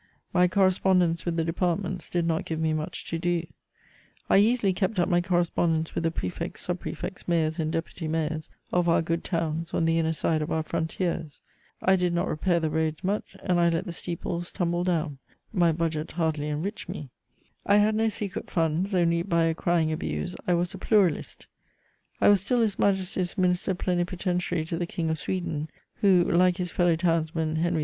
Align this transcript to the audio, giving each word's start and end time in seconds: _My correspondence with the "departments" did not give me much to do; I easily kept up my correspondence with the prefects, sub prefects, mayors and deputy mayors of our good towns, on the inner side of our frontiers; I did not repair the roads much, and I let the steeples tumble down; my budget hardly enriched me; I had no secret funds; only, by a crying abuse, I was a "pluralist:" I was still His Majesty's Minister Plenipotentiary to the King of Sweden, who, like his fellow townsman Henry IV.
_My 0.33 0.47
correspondence 0.47 1.25
with 1.27 1.35
the 1.37 1.45
"departments" 1.45 2.09
did 2.09 2.25
not 2.25 2.43
give 2.43 2.59
me 2.59 2.73
much 2.73 3.07
to 3.11 3.19
do; 3.19 3.45
I 4.31 4.39
easily 4.39 4.73
kept 4.73 4.97
up 4.97 5.07
my 5.07 5.21
correspondence 5.21 5.93
with 5.93 6.03
the 6.03 6.09
prefects, 6.09 6.61
sub 6.61 6.79
prefects, 6.79 7.27
mayors 7.27 7.59
and 7.59 7.71
deputy 7.71 8.07
mayors 8.07 8.49
of 8.73 8.89
our 8.89 9.03
good 9.03 9.23
towns, 9.23 9.75
on 9.75 9.85
the 9.85 9.99
inner 9.99 10.13
side 10.13 10.41
of 10.41 10.51
our 10.51 10.63
frontiers; 10.63 11.39
I 11.83 11.95
did 11.97 12.15
not 12.15 12.27
repair 12.27 12.59
the 12.59 12.71
roads 12.71 13.03
much, 13.03 13.37
and 13.43 13.59
I 13.59 13.69
let 13.69 13.85
the 13.85 13.91
steeples 13.91 14.51
tumble 14.51 14.83
down; 14.83 15.19
my 15.53 15.71
budget 15.71 16.13
hardly 16.13 16.49
enriched 16.49 16.89
me; 16.89 17.11
I 17.63 17.75
had 17.77 17.93
no 17.93 18.09
secret 18.09 18.49
funds; 18.49 18.95
only, 18.95 19.21
by 19.21 19.43
a 19.43 19.53
crying 19.53 19.91
abuse, 19.91 20.35
I 20.47 20.55
was 20.55 20.73
a 20.73 20.79
"pluralist:" 20.79 21.45
I 22.19 22.27
was 22.27 22.41
still 22.41 22.61
His 22.61 22.79
Majesty's 22.79 23.37
Minister 23.37 23.75
Plenipotentiary 23.75 24.65
to 24.65 24.79
the 24.79 24.87
King 24.87 25.11
of 25.11 25.19
Sweden, 25.19 25.69
who, 25.97 26.23
like 26.23 26.57
his 26.57 26.71
fellow 26.71 26.95
townsman 26.95 27.57
Henry 27.57 27.79
IV. 27.79 27.79